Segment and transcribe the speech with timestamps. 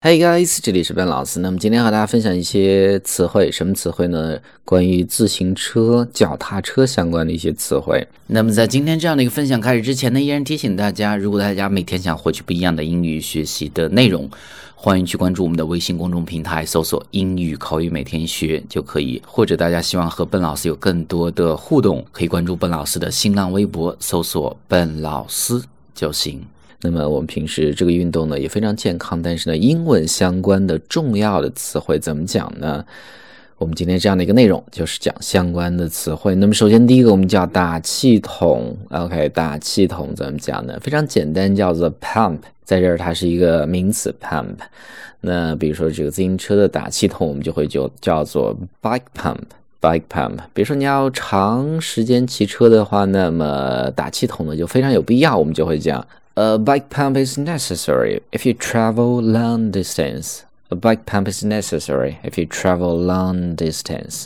[0.00, 1.40] Hey guys，这里是笨老师。
[1.40, 4.38] 那么今天和大家分享一些词汇，什么词汇呢？
[4.64, 8.06] 关于自行车、脚踏车相关的一些词汇。
[8.28, 14.30] 那么在今天这样的一个分享开始之前呢，依然提醒大家，如果大家每天想获取不一样的英语学习的内容，
[14.76, 19.20] 欢迎去关注我们的微信公众平台，搜索“英语口语每天学”就可以。
[19.26, 25.60] 或者大家希望和笨老师有更多的互动，可以关注笨老师的新浪微博，搜索“笨老师”
[25.92, 26.40] 就行。
[26.80, 32.84] 那么我们平时这个运动呢也非常健康，但是呢，英文相关的重要的词汇怎么讲呢？
[33.56, 36.36] 我们今天这样的一个内容就是讲相关的词汇。
[36.36, 40.78] 那么首先第一个我们叫打气筒，OK，打气筒怎么讲呢？
[40.80, 44.54] 非常简单，叫做 pump，在这儿它是一个名词 pump。
[45.20, 50.36] 那比如说这个自行车的打气筒，我们就会就叫做 bike pump，bike pump。
[50.54, 56.06] 比如说你要长时间骑车的话，那么打气筒呢就非常有必要，我们就会讲。
[56.37, 60.39] A bike pump is necessary if you travel long distance.
[60.69, 64.25] A bike pump is necessary if you travel long distance.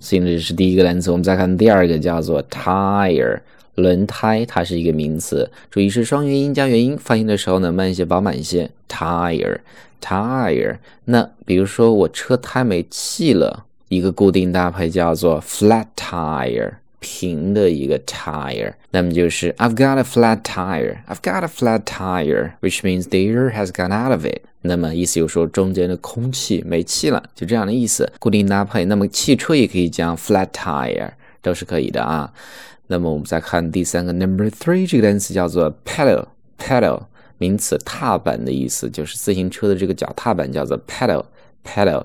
[0.00, 1.10] 所以呢，这是第一个单词。
[1.10, 3.40] 我们再看第二个，叫做 tire，
[3.74, 5.50] 轮胎，它是一个名词。
[5.70, 8.70] 注意是双元音加元音，发音的时候呢慢一些，饱满一些。
[8.88, 10.78] tire，tire。
[11.04, 16.74] 那比如说我车胎没气了，一个固定搭配叫做 flat tire。
[16.99, 20.97] 平的一个 tire，那么就是 I've got a flat tire.
[21.07, 24.41] I've got a flat tire, which means the air has gone out of it.
[24.61, 28.11] 那么意思就是说中间的空气没气了，就这样的意思。
[28.19, 31.11] 固定搭配，那么汽车也可以讲 flat tire，
[31.41, 32.33] 都是可以的啊。
[32.87, 37.03] 那么我们再看第三个 number three 这个单词叫做 pedal，pedal
[37.37, 41.23] 名词踏板的意思，就是自行车的这个脚踏板叫做 pedal。
[41.69, 42.03] Pedal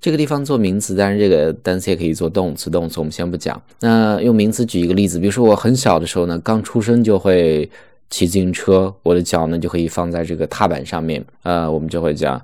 [0.00, 2.68] 这个地方做名词，但是这个单词也可以做动词。
[2.68, 3.60] 动词我们先不讲。
[3.80, 7.68] 那用名词举一个例子，比如说我很小的时候呢，刚出生就会
[8.10, 11.24] 骑自行车，我的脚呢就可以放在这个踏板上面。
[11.42, 12.40] 呃，我们就会讲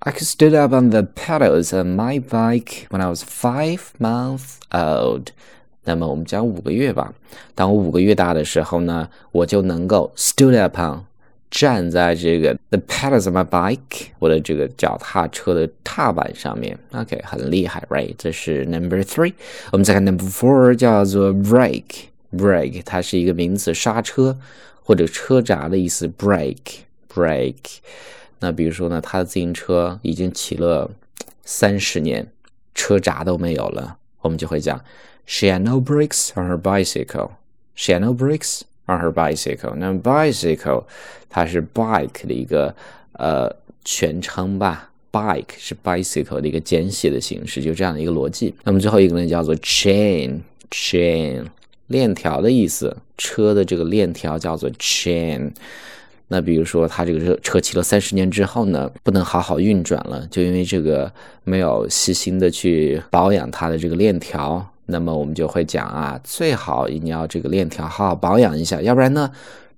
[0.00, 4.56] ，I could stood up on the pedals on my bike when I was five months
[4.70, 5.28] old。
[5.84, 7.14] 那么我们讲五个月吧。
[7.54, 11.04] 当我五个月大的时候呢，我就能够 stood up on。
[11.50, 18.14] 站在这个 the pedals of my bike，我的这个脚踏车的踏板上面，OK，很厉害，right？
[18.18, 19.32] 这是 number three。
[19.72, 24.38] 我们再看 number four，叫做 brake，brake，它是一个名词，刹车
[24.82, 27.78] 或者车闸的意思，brake，brake。
[28.40, 30.90] 那比如说呢，他的自行车已经骑了
[31.44, 32.30] 三十年，
[32.74, 34.78] 车闸都没有了，我们就会讲
[35.26, 38.60] she had no brakes on her bicycle，she had no brakes。
[38.88, 39.74] On her bicycle。
[39.76, 40.82] 那 bicycle
[41.30, 42.74] 它是 bike 的一个
[43.12, 43.48] 呃
[43.84, 48.52] 全称吧，bike 是 bicycle 的一个简写的形式，就这样的一个逻辑。
[48.64, 51.44] 那么最后一个呢叫做 chain，chain
[51.86, 55.52] 链条的意思，车的这个链条叫做 chain。
[56.30, 61.10] 那比如说，他这个车车骑了三十年之后呢，不能好好运转了，就因为这个
[61.44, 64.70] 没有细心的去保养它的这个链条。
[64.90, 69.30] 那么我们就会讲啊，最好你要这个链条好好保养一下，要不然呢，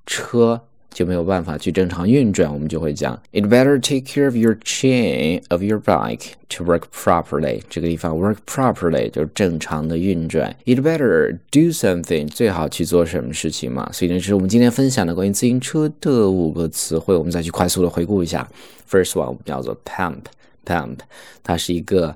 [0.06, 2.52] 车就没有办法去正常运转。
[2.52, 7.60] 我们就会讲，It better take care of your chain of your bike to work properly。
[7.68, 10.54] 这个地方 work properly 就是正常的运转。
[10.64, 13.90] It better do something，最好去做什么事情嘛。
[13.92, 17.16] 所以呢，这是我们今天分享的关于自行车的五个词汇。
[17.16, 18.48] 我们再去快速的回顾一下。
[18.88, 20.98] First one 叫做 pump，pump，
[21.42, 22.14] 它是一个。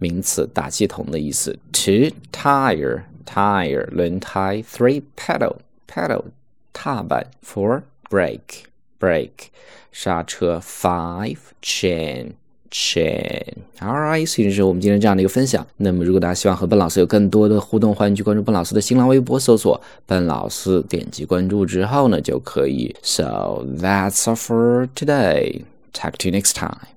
[0.00, 1.58] 名词打气筒的意思。
[1.72, 4.62] Two tire tire 轮胎。
[4.62, 5.56] Three pedal
[5.88, 6.24] pedal
[6.72, 7.26] 踏板。
[7.44, 8.64] Four brake
[9.00, 9.48] brake
[9.92, 10.60] 刹车。
[10.62, 12.32] Five chain
[12.70, 15.66] chain。Alright，所以这是我们今天这样的一个分享。
[15.76, 22.94] 那么，如果大家希望和笨老师有更多的互动，欢迎去关注笨老师的新浪微博，搜索“笨老师”，点击关注之后呢，就可以。
[23.02, 25.62] So that's all for today.
[25.92, 26.88] Talk to you next time.